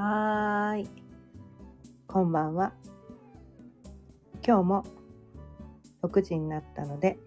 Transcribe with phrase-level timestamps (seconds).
[0.00, 0.88] はーい。
[2.06, 2.72] こんばんは。
[4.46, 4.84] 今日も
[6.04, 7.18] 6時になったので、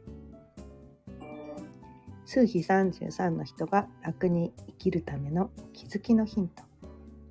[2.24, 6.64] 数比33の人が楽に生きるための気づきのヒント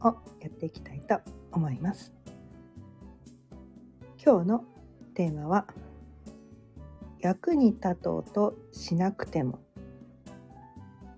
[0.07, 1.19] をやっていきたいと
[1.53, 2.13] 思います。
[4.23, 4.65] 今日の
[5.15, 5.67] テーマは、
[7.19, 9.59] 役に立とうとしなくても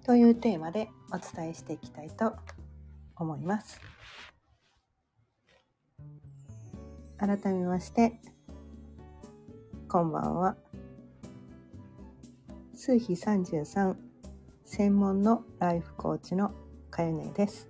[0.04, 2.34] というテーマでお伝えしていきたいと
[3.22, 3.80] 思います。
[7.18, 8.20] 改めまして、
[9.88, 10.56] こんばんは。
[12.74, 13.94] 数比33
[14.64, 16.52] 専門のライフコーチの
[16.90, 17.68] かゆねです。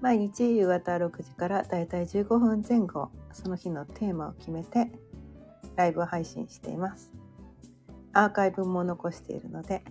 [0.00, 4.92] 毎日夕方6時からだいたい15分前後、その日のテーマを決めて
[5.76, 7.10] ライブ配信しています。
[8.12, 9.82] アーカイブも残しているので、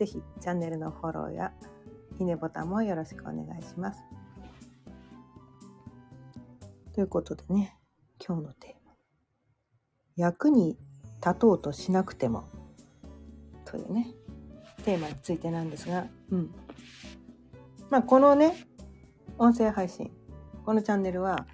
[0.00, 1.52] ぜひチャンネルのフォローや
[2.18, 4.00] いいねボタンもよろしくお願いします。
[6.94, 7.76] ということでね、
[8.18, 8.94] 今日のテーマ。
[10.16, 10.78] 役に
[11.22, 12.48] 立とうとしなくても
[13.66, 14.14] というね、
[14.86, 16.50] テーマについてなんですが、うん。
[17.90, 18.56] まあこのね、
[19.36, 20.10] 音声配信、
[20.64, 21.46] このチャンネルは、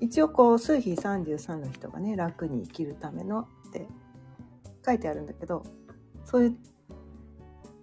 [0.00, 3.86] 一応こう、数比33の人がね、楽に生きるためのって
[4.84, 5.62] 書いてあるんだけど、
[6.24, 6.56] そういう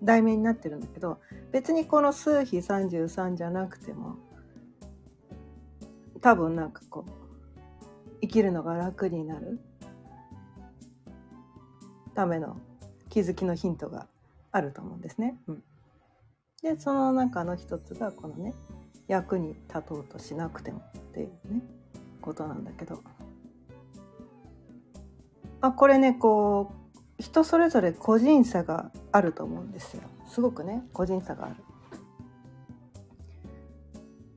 [0.04, 1.20] 題名になってるんだけど、
[1.52, 4.18] 別にこの数比33じゃなくても、
[6.22, 7.12] 多分なんかこう、
[8.22, 9.60] 生きるのが楽になる
[12.16, 12.58] ための
[13.10, 14.08] 気づきのヒントが
[14.52, 15.38] あると思うんですね。
[15.48, 15.64] うん、
[16.62, 18.54] で、その中の一つがこのね、
[19.08, 21.62] 役に立とうとしなくてもっていうね、
[22.22, 23.02] ことなんだけど。
[25.62, 26.74] あ、これね、こ
[27.20, 30.04] う、人それぞれ個人差があると思うんですよ。
[30.28, 31.56] すごくね、個人差がある。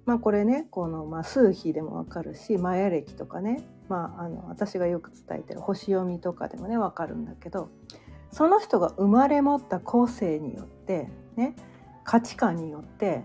[0.05, 7.70] まあこれね、この、まあ、数比でもわかるし、マヤ歴とかね、まあ、あの私がよく伝えてる星読みとかでもねわかるんだけど
[8.31, 11.55] その人が生まれ持った個性によってね
[12.05, 13.23] 価値観によって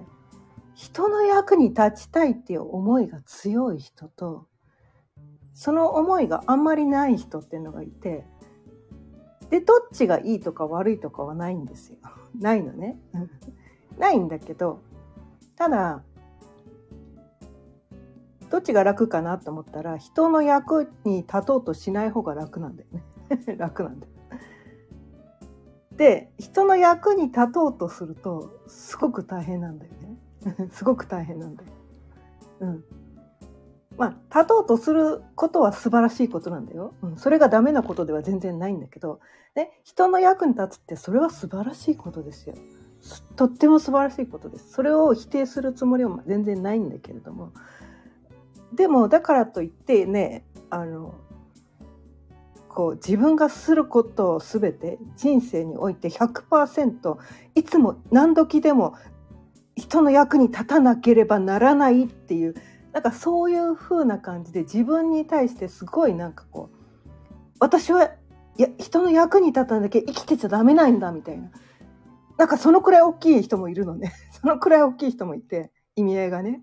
[0.76, 4.48] 人の役に立ちたいっていう思いが強い人と
[5.54, 8.26] その思いがあんまりない人っていうのがいて
[9.52, 11.98] でどっちがいいとか悪いとかはないんですよ。
[12.40, 12.98] ないのね。
[14.00, 14.80] ないんだけど
[15.58, 16.02] ただ
[18.50, 23.04] どっちが楽かなと思ったら人の役に立とうとしない方が楽なんだよね。
[23.58, 24.12] 楽なんだよ。
[25.98, 30.70] で人の役に立とうとするとすごく大変なんだよね。
[30.72, 31.70] すごく大変なんだよ。
[32.62, 32.84] うん。
[33.98, 39.20] まあ立とうとすることは素晴らしいことなんだよ、うん、それがダメなことでは全然ないんだけど。
[39.56, 42.56] ね人の役に立つってそれは素晴らしいことですよ。
[43.36, 44.72] とっても素晴らしいことです。
[44.72, 47.52] それを否定するつもりは全然ないんだけれども。
[48.74, 51.16] でもだからといってねあの
[52.70, 57.18] こう自分がすることを全て人生において100%
[57.56, 58.96] いつも何時でも
[59.76, 62.56] 人の役に立たなければならないっていう
[62.94, 67.10] なんかそういう風な感じで自分に対してすごいなんかこう
[67.60, 68.12] 私は
[68.58, 71.52] や人の役に立たなきゃ生きてちゃダメなんだみたいな
[72.38, 76.62] なんかそのくらい大きい人もいるのね そのくらい大きい人もいて意味合いがね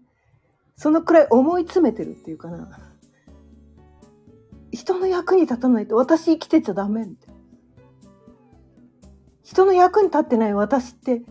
[0.77, 2.69] そのくらい思い詰めてるっていうかな。
[4.71, 7.41] 人の役に立たないと私生きてちゃダメみたいな。
[9.43, 11.23] 人の役に立ってない私って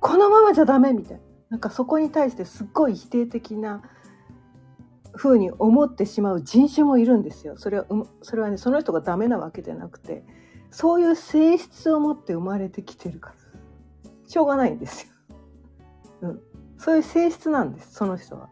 [0.00, 1.20] このままじゃダメみたいな。
[1.50, 3.82] なんかそこに対してすっごい否定的な
[5.12, 7.56] 風に思ってしまう人種もいるんですよ。
[7.56, 7.86] それは、
[8.22, 10.24] それはね、その人がダメなわけじゃなくて、
[10.70, 13.36] そういう性質を持って生まれてきてるから。
[14.26, 15.14] しょうがないんですよ。
[16.22, 16.40] うん。
[16.78, 18.50] そういう性質なんです、その人は。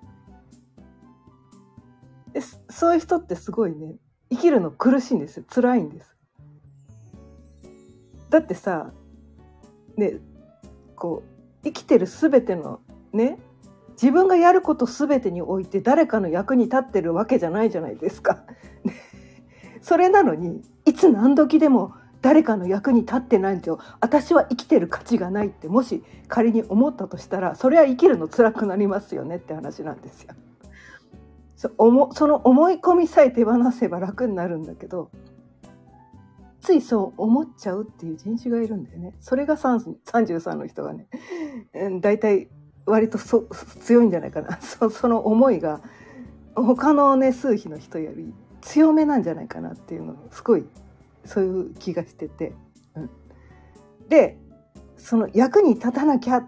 [2.33, 3.97] でそういう人ってすごいね
[4.31, 6.17] 生きるの苦しいんですよ辛いんです
[8.31, 8.93] だってさ
[9.97, 10.15] ね
[10.95, 12.81] こう生きてる全ての
[13.13, 13.39] ね
[14.01, 18.45] 自分がやること全てにおいて誰かの役に立ってるわけじゃないじゃないですか。
[19.83, 30.35] それなのにいつ何時でも誰かの役に立ってないと私は生きてる価値がないってもし仮に思ったとしたらそれは生きるの辛くなりますよねって話なんですよ。
[31.57, 31.71] そ
[32.13, 35.11] その思い込みさえ手放せば楽になるんだけど
[36.61, 41.09] ついそう思っちゃうっていう人種がいるんだよねそれが33の人がね
[42.01, 42.49] 大体
[42.89, 43.47] 割とそ
[43.83, 44.59] 強いんじゃないかな。
[44.63, 45.81] そその思いが
[46.55, 50.67] 他のね数比の人より強めなんじゃないかなっていうのすごい
[51.25, 52.53] そういう気がしてて、
[52.95, 53.11] うん、
[54.09, 54.39] で
[54.97, 56.47] その役に立たなきゃっ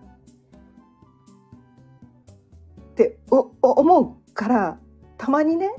[3.31, 4.79] お思うから
[5.17, 5.71] たまにね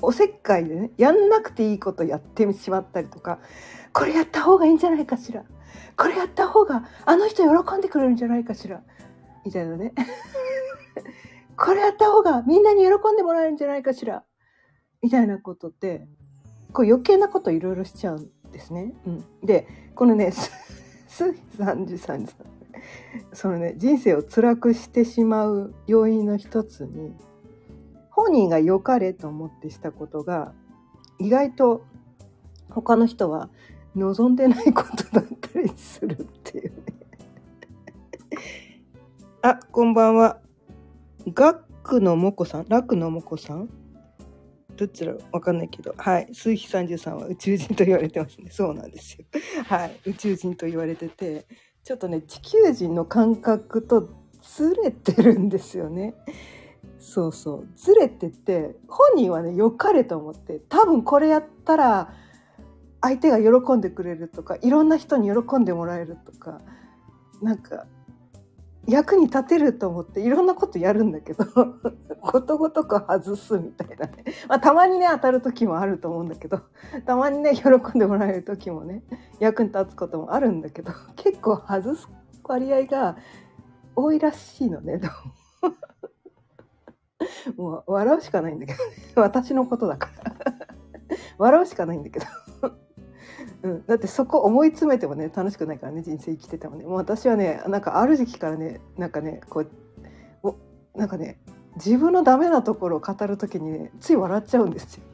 [0.00, 3.38] おせっかいでねやんなくていいことやってしまったりとか
[3.92, 5.44] これやった方がいいんじゃないかしら。
[5.96, 8.82] これやった方があの人喜んでくれるんじゃないかしら。
[9.44, 9.92] みたいなね。
[11.56, 14.24] これやった方がみんなに喜んでもらえるんじゃないかしら。
[15.02, 16.06] みたいなことって
[16.72, 18.94] こう余計なこといろいろしちゃうんですね。
[19.06, 22.26] うん、でこのねスー33さん。
[23.32, 27.14] そのね人生を辛くしてしまう要因の一つに
[28.10, 30.52] 本人が良かれと思ってしたことが
[31.18, 31.84] 意外と
[32.70, 33.50] 他の人は
[33.94, 36.91] 望んでないことだったりするっていうね。
[39.44, 40.38] あこんばんは
[41.34, 42.66] ガックのもこさん？
[42.68, 43.68] ラクのもこさん？
[44.76, 46.28] どっちらわかんないけど、はい。
[46.32, 48.52] 数比33は宇宙人と言われてますね。
[48.52, 49.24] そうなんですよ。
[49.66, 50.00] はい。
[50.06, 51.48] 宇宙人と言われてて、
[51.82, 54.10] ちょっとね、地球人の感覚と
[54.42, 56.14] ずれてるんですよね。
[57.00, 57.68] そうそう。
[57.74, 62.14] ずれてて、本人はね、良かれと思って、多分これやったら、
[63.00, 66.60] 相手が喜んでくれるとか、いろんな人に喜んでもらえるとか、
[67.42, 67.86] なんか、
[68.86, 71.44] 役に立てると思っていろんなことやるんだけど
[72.20, 76.60] ことごとく外すみたいなね、まあ、たまにね当たる時もあると思うんだけど
[77.06, 79.02] たまにね喜んでもらえる時もね
[79.38, 82.08] 役に立つこともあるんだけど結構外す
[82.44, 83.16] 割合が
[83.94, 85.00] 多いらしいのね
[87.56, 88.92] もう笑うしかないんだけどね。
[89.16, 90.34] 私のことだから。
[91.38, 92.26] 笑うしかないんだけど
[93.62, 99.70] うん、だってそこ思い詰めてもね楽しくないからね人生生きててもねもう私はねなんかある時期からねなんかねこう
[100.42, 100.56] お
[100.96, 101.38] なんかね
[101.76, 105.04] 自分のダメなところを語る時にねつい笑っちゃうんですよ。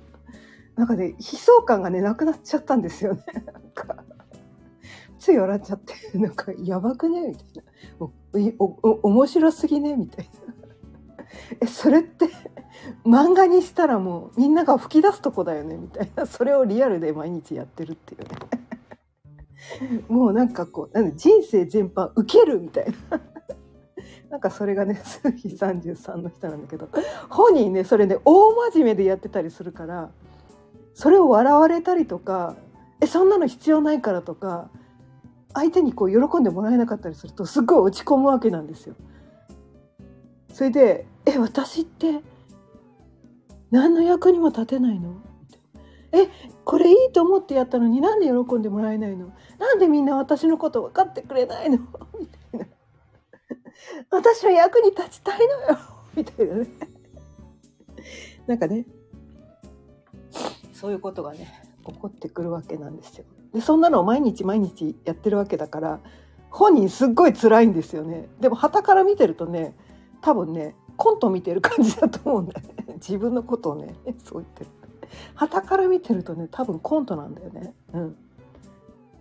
[0.76, 3.22] なんかね悲壮感がねなくなっちゃったんですよね。
[3.52, 4.04] なんか
[5.18, 7.28] つい笑っちゃってなんかやばくね？
[7.28, 7.64] みたい
[8.00, 8.06] な
[8.58, 9.94] おおお面白すぎね？
[9.96, 10.54] みたいな。
[11.60, 12.28] えそれって
[13.04, 16.26] 漫画にしたらもうみんなが吹き出すとこだよねみたいな。
[16.26, 18.28] それをリアルで毎日やってるっていうね。
[20.08, 23.20] もうなんかこうなん人生全般受けるみたいな。
[24.30, 26.88] なんかそれがね数比33の人なんだけど。
[27.28, 30.10] 本人ねそれね大真面目でやってたりするから
[30.94, 32.56] それを笑われたりとか
[33.00, 34.68] えそんなの必要ないからとか
[35.54, 38.94] 相手にこう喜んでもらえなかったりするとすごい落ち込むわけなんですよ。
[40.52, 42.20] それで「え私って
[43.70, 45.16] 何の役にも立てないの?」
[46.12, 46.28] え
[46.64, 49.32] これいいと思ってやったのになんで喜んでもらえないの？
[49.58, 51.78] なんでみんな私のこと分かってくれないの？
[52.18, 52.66] みたいな。
[54.10, 55.78] 私は役に立ちたいのよ！
[56.16, 56.66] みたいなね。
[58.46, 58.86] なんかね。
[60.72, 61.48] そういうことがね
[61.86, 63.24] 起こってくるわけなんですよ。
[63.52, 66.00] でそんなのを毎日毎日やってるわけだから
[66.50, 68.28] 本人すっごい辛いんですよね。
[68.40, 69.74] でも旗から見てるとね
[70.22, 72.77] 多分ねコント見てる感じだと思うんだよね。
[72.98, 74.70] 自分のことをね そう言ってる。
[75.34, 77.74] 旗から見てるとね多分コントなんだよね。
[77.92, 78.16] うん。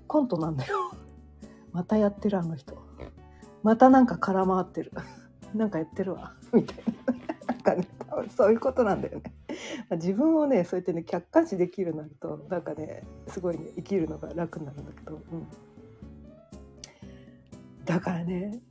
[0.07, 0.91] コントなんだよ。
[1.71, 2.77] またやってるあの人。
[3.63, 4.91] またなんか空回ってる。
[5.55, 6.33] なんかやってるわ。
[6.53, 7.53] みたいな。
[7.53, 9.33] なんかね多分そういうことなんだよね。
[9.91, 15.47] 自分をねそうやってね客観視できるようになるとなんかねすごいね生きるのが楽になるんだけど、うん、
[17.85, 18.61] だからね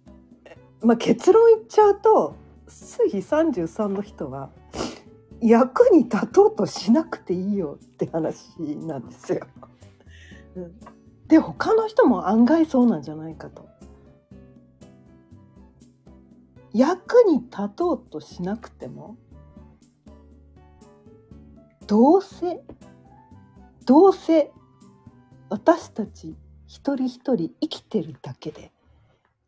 [0.82, 2.36] まあ、結論言っちゃうと
[2.68, 4.50] 水比33の人は
[5.40, 9.46] 役に立とうとしなくていいよって話なんですよ。
[10.56, 10.74] うん、
[11.28, 13.68] で他の人も案外そうなんじゃないかと。
[16.72, 19.16] 役に立とうとしなくても
[21.86, 22.60] どうせ
[23.86, 24.52] どうせ
[25.48, 26.34] 私たち
[26.66, 28.72] 一人一人生きてるだけで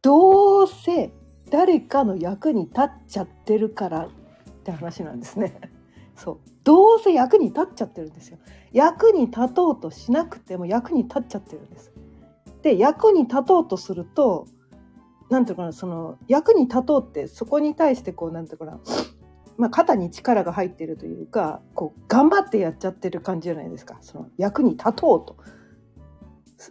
[0.01, 1.13] どうせ
[1.51, 4.11] 誰かの役に立っちゃってるからっ
[4.65, 5.61] て話なんですね。
[6.19, 8.39] そうどうせ役に立っちゃってるんですよ。
[8.73, 11.93] 役に立とうとしなくても役に立っちゃってるんです。
[12.63, 14.47] で役に立とうとすると
[15.31, 18.81] 何ていうかなその役に立とうってそこに対してこう何ていうかな、
[19.57, 25.37] まあ、肩に力が入ってるというかこう頑張ってやっちゃってる感じじゃないですかその役に立とうと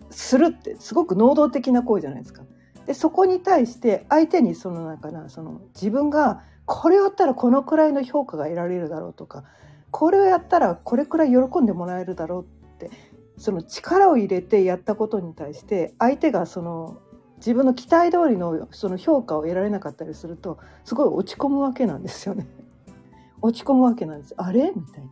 [0.10, 2.44] するってすごく能動的な行為じゃないですか。
[2.86, 9.46] でそこに対して相手にそのなんかなその自分がこれをやったらこのくらいの評価が得られるだろうとか
[9.90, 12.92] これをやったらこれくらい喜んでもらえるだろうって
[13.38, 16.98] その力を入れてやったことに対して相手がその
[17.38, 22.46] 自分の期待通りのその評価を得られなかったりするとすごい落ち込むわけなんですよね。
[23.42, 24.34] 落ち込むわけなんです。
[24.38, 24.74] あれ？
[24.76, 25.10] みたいな。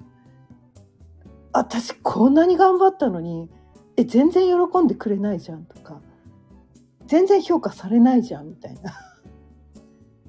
[1.53, 3.49] 私こんなに頑張ったのに
[3.95, 6.01] え全然喜んでくれないじゃんとか
[7.05, 9.14] 全然評価されないじゃんみたいな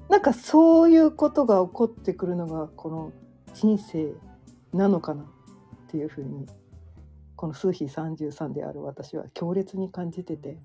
[0.09, 3.11] なんかそういうことが起こってくるのがこの
[3.53, 4.13] 人生
[4.73, 5.25] なのかなっ
[5.89, 6.45] ていうふうに
[7.35, 10.57] この数比33である私は強烈に感じてて、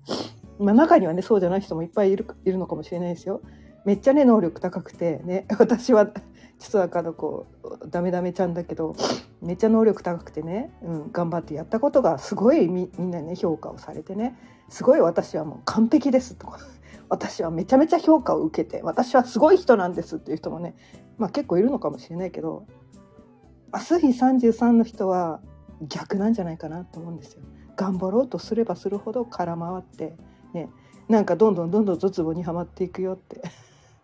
[0.59, 3.41] まあ、中にはねそうじゃない人もいっぱいいるいるのかもしれないですよ。
[3.85, 6.09] めっちゃね能力高くてね 私は
[6.57, 7.45] 実はかの子
[7.89, 8.95] ダメダメちゃんだけど
[9.41, 14.37] めっちゃ能力高くてね、うん、頑張ってやったことがすごいみみんなね評価をされてね
[14.73, 16.57] すごい私はもう完璧ですとか
[17.07, 20.73] 私はめちゃめちゃ評価を受けて私はすごい人なんですっていう人もね、
[21.19, 22.65] まあ、結構いるのかもしれないけど
[23.71, 25.41] 明日日33の人は
[25.87, 27.43] 逆なんじゃないかなと思うんですよ。
[27.75, 30.15] 頑張ろうとすればするほど空回って
[30.53, 30.71] ね
[31.07, 33.43] なんかどんどんどんどんドツボにはまっていくよって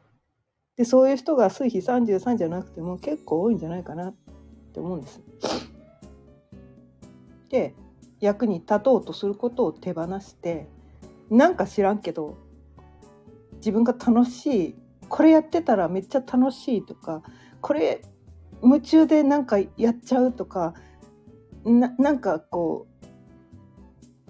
[0.77, 4.15] でそういう人が水比33じゃなくても結構多いんじゃないかなっ
[4.71, 5.19] て思うんです。
[7.49, 7.73] で
[8.19, 10.67] 役に立とうとすることを手放して
[11.29, 12.37] なんか知らんけど
[13.57, 14.75] 自分が楽しい
[15.07, 17.23] これやってたらめっちゃ楽しいとか
[17.61, 18.01] これ
[18.61, 20.73] 夢中でなんかやっちゃうとか
[21.65, 22.87] ななんかこ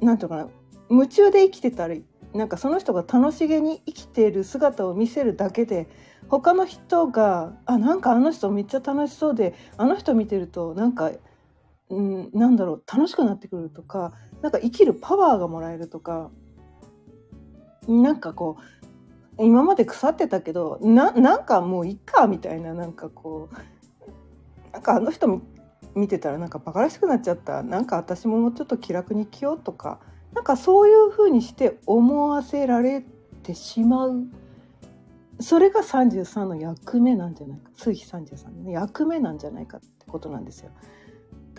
[0.01, 0.49] うなんていうかな
[0.89, 5.87] 夢中で生きてたりなんかその人が楽しげに生きている姿を見せるだけで
[6.27, 11.11] 他の人があなんかあの人めっちゃ楽しそうであの人見てるとなんか、
[11.89, 16.29] うん、なんだろう楽しくなってくるとかなんか生きるパワーがもらえるとか
[17.87, 18.57] なんかこ
[19.37, 25.41] う今まで腐ってたけどななんかもういっかみたいななんかこうなんかあの人
[25.95, 27.63] 見てたらなんかバカらしくなっちゃった。
[27.63, 29.99] なんか私ももうちょっと気楽に生きようとか
[30.33, 33.03] なんかそういうふうにして思わせられ
[33.43, 34.25] てしまう。
[35.39, 37.71] それが33の役目なんじゃないか。
[37.75, 40.71] 数比33の役目なんじゃないかってことなんですよ。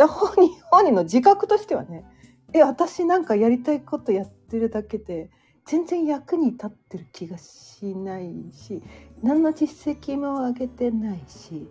[0.01, 2.05] だ本人本人の自覚としてはね
[2.53, 5.31] え私なんかやりたいことやってるだけで
[5.67, 8.83] 全然役に立ってる気がしないし
[9.23, 11.69] 何の実績も上げてないし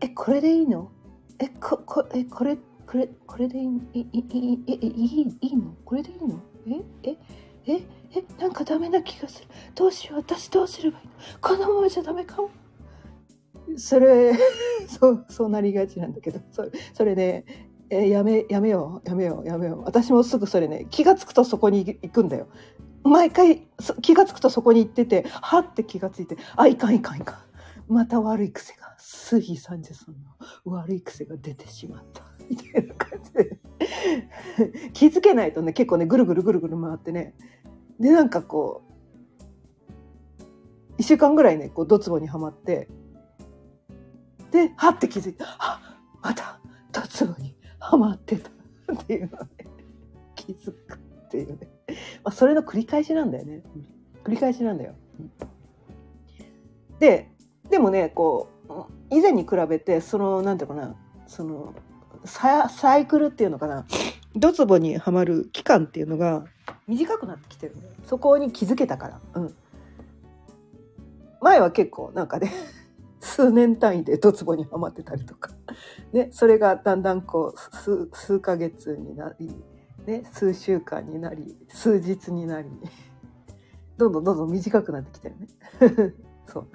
[0.00, 0.90] えこれでいいの？
[1.38, 5.74] えここえこれこれこれでいいいいいいいいの？
[5.84, 6.40] これでいいの？
[7.04, 7.16] ええ
[7.66, 7.82] え
[8.16, 9.48] えなんかダメな気がする。
[9.74, 10.18] どうしよう。
[10.20, 11.12] 私どうすればいいの？
[11.40, 12.50] このままじゃダメかも。
[13.76, 14.32] それ
[14.88, 17.44] そうそうなりがちなんだけどそれそれね
[17.90, 19.82] えやめやめようやめようやめよう。
[19.84, 22.48] 私もすぐそれね気が付くとそこに行くんだよ。
[23.02, 23.68] 毎回
[24.00, 27.34] 気が付くとそこに行っててはって気が付いてあいかんいかんいか
[27.88, 27.92] ん。
[27.92, 30.30] また悪い癖が杉三十さんの
[30.64, 32.22] 悪い癖が出てしまった。
[32.48, 33.58] みたいな感じで。
[34.92, 37.34] 気づけないとね結構ねぐるぐるぐるぐる回ってね。
[38.00, 38.92] でなんかこう
[40.98, 42.88] 1週間ぐらいねこうドツボにはまって
[44.54, 45.80] ではって気づいてあ
[46.22, 46.60] また
[46.92, 48.50] ドツボにはまってた。
[48.92, 49.48] っていうのね
[50.36, 51.94] 気づくっていうね、ま
[52.26, 53.62] あ、それの繰り返しなんだよね。
[54.22, 54.94] 繰り返しなんだよ。
[57.00, 57.32] で
[57.68, 58.72] でもねこう
[59.10, 60.94] 以前に比べてそのなんていうかな。
[61.26, 61.74] その
[62.24, 63.84] ササイクルっていうのかな。
[64.36, 66.44] ドツボにはまる期間っていうのが
[66.86, 69.54] 短くなってきてるそこに気づけたから、うん、
[71.40, 72.52] 前は結構なんかね
[73.24, 75.50] 数年単位でドツボにはまってたりとか、
[76.12, 79.50] ね、それがだんだんこう数数ヶ月になり、
[80.06, 82.68] ね、数週間になり数日になり
[83.96, 85.48] どんどんどんどん短くなってきてるね。
[86.46, 86.68] そう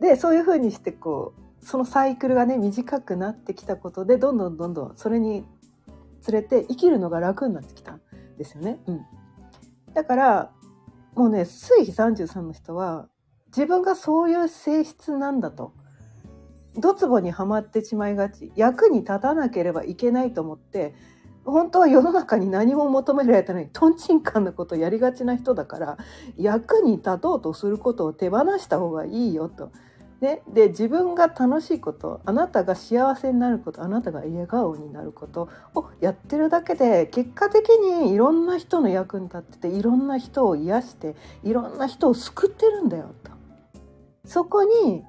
[0.00, 5.44] でそういうふうにしてこうそのサイクルがね短くなってきたことでどんどんどんどんそれに
[6.20, 8.00] つれて生きるのが楽になってきたん
[8.36, 8.80] ですよね。
[8.86, 9.00] うん、
[9.94, 10.52] だから
[11.14, 13.08] もうね水比33の人は
[13.48, 15.72] 自分がそういう性質なんだと
[16.76, 20.94] ドツボにはまってしまいがち役に立たなければいけないと思って
[21.44, 25.98] 本当は世の中に何も求められたのにとんちんかんなことやりがちな人だから
[26.36, 29.72] 役に立とうとすることを手放した方がいいよと。
[30.20, 41.14] ね、で自分が楽しいことあなたが幸せになることあなたが笑顔になることをやってるだけで結果的にいろんな人の役に立ってていろんな人を癒して
[41.44, 43.37] いろんな人を救ってるんだよと。
[44.28, 45.04] そこに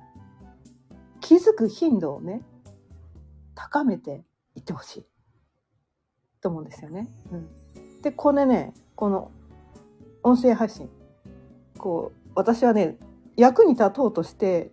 [1.20, 2.42] 気づく頻度をね
[3.54, 4.24] 高めて
[4.56, 5.06] いってほしい。
[6.42, 7.10] と思うんですよね。
[7.30, 9.30] うん、でこれねこの
[10.24, 10.90] 音声配信
[11.78, 12.98] こう私はね
[13.36, 14.72] 役に立とうとして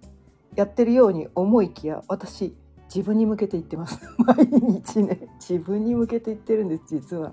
[0.55, 3.99] やってるように思いきや私自分に向けて言ってます。
[4.25, 7.33] 毎日ね自分に向けて言ってるんです実は。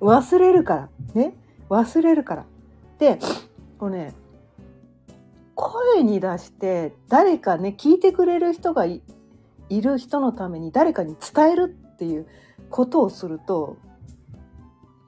[0.00, 1.34] 忘れるからね。
[1.70, 2.44] 忘れるから。
[2.98, 3.18] で
[3.78, 4.21] これね
[5.54, 9.02] 声に出して誰かね聞いてくれる人がい
[9.70, 12.26] る人のために誰かに伝えるっていう
[12.70, 13.76] ことをすると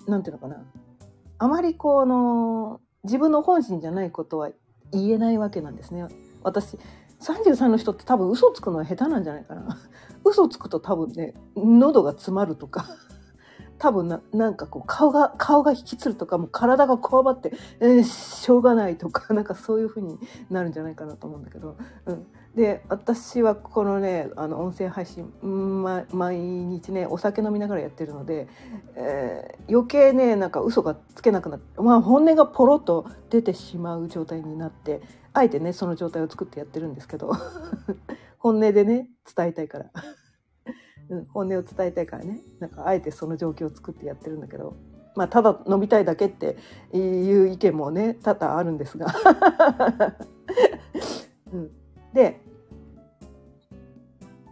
[0.07, 0.63] 何ていうのかな
[1.39, 4.51] あまりこの自分の本心じゃないことは
[4.93, 6.05] 言えないわけなんですね。
[6.43, 6.79] 私
[7.21, 9.79] 33の人って多分嘘つくのは下手なんじゃないかな。
[10.25, 12.87] 嘘つくと多分ね喉が詰まるとか
[13.79, 20.19] 多分ななんかこう顔が顔が引きつるとかもう体がこわばって、えー、しょうがないとか なんかそういう風に
[20.51, 21.77] なるんじゃないかなと思うんだけど、
[22.07, 28.49] うん、で私はこのねあの音声配信、ま、毎日ねお酒飲みながらやってるので、
[28.95, 35.03] えー、余計ねなんか嘘がつけなくなって、まあ、本音がポロッと出てしまう状態になって
[35.33, 37.33] あえてねその状態を作ってやってるんですけど。
[38.45, 39.87] 本音でね伝えたいから。
[41.09, 42.41] うん、本音を伝えたいからね。
[42.61, 44.77] なんかあえてその状況を作ってやってるんだけど。
[45.17, 46.57] まあただ飲みたいだけって
[46.93, 46.99] い
[47.43, 49.07] う意見もね多々あるんですが、
[51.53, 51.71] うん、
[52.13, 52.41] で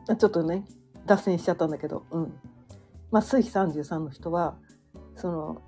[0.07, 0.65] ちょっとね
[1.05, 2.33] 脱線しちゃったんだけど、うん。
[3.11, 4.57] まあ、水33の人は
[5.17, 5.63] その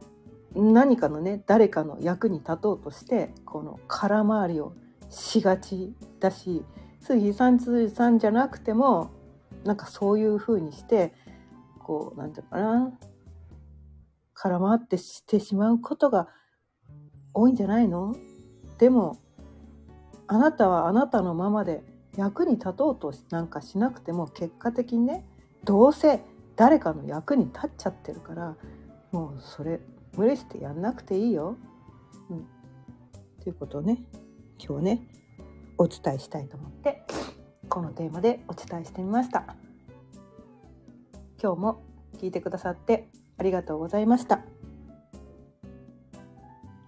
[0.55, 4.73] 何かのね誰かの役に立とうとしてこの空回りを
[5.11, 6.65] しがちだし
[7.01, 9.11] 水33じゃなくても
[9.65, 11.13] なんかそういう風にして
[11.81, 12.93] こうなんていうかな
[14.35, 16.29] 空回ってしてしまうことが
[17.33, 18.15] 多いんじゃないの？
[18.79, 19.19] でも
[20.27, 21.83] あなたはあなたのままで
[22.17, 25.25] 役に立とうとなんかしなくても結果的にね
[25.65, 26.21] どうせ
[26.57, 28.57] 誰かの役に立っちゃってるから
[29.13, 29.81] もうそれ
[30.17, 31.57] 無理してやんなくていいよ。
[32.31, 32.47] うん、
[33.43, 34.03] ということをね
[34.59, 35.09] 今日ね
[35.79, 37.03] お伝えしたいと思って。
[37.69, 39.57] このテーマでお伝えしてみました。
[41.43, 41.83] 今日も
[42.19, 44.45] 聞いてくださってありがとうございました。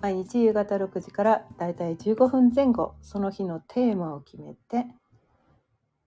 [0.00, 4.86] 毎日夕方6時からだいたい15分前後その日のテーマを決めて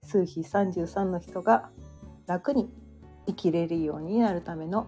[0.03, 1.69] 数比33の人が
[2.27, 2.69] 楽に
[3.27, 4.87] 生きれるようになるための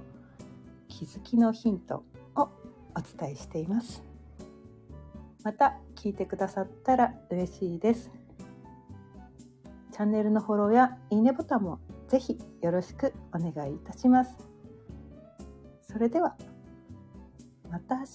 [0.87, 2.49] 気づきのヒントを
[2.95, 4.03] お伝えしています
[5.43, 8.11] また聞いてくださったら嬉しいです
[9.91, 14.35] チャンネルのフォローやいいねボタンもぜひよろしくお願いいたします
[15.81, 16.35] それでは
[17.69, 18.09] また明日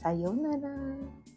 [0.00, 1.27] さようなら。